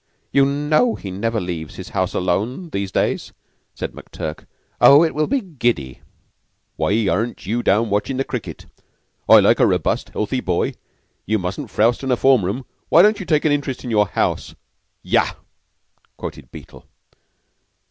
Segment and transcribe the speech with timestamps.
[0.31, 3.33] You know he never leaves his house alone, these days,"
[3.75, 4.47] said McTurk.
[4.79, 6.01] "Oh, it will be giddy!"
[6.75, 8.65] "Why aren't you down watchin' cricket?
[9.29, 10.73] I like a robust, healthy boy.
[11.27, 12.65] You mustn't frowst in a form room.
[12.89, 14.55] Why don't you take an interest in your house?
[15.03, 15.33] Yah!"
[16.17, 16.83] quoted Beetle.